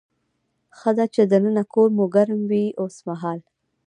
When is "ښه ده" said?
0.77-1.05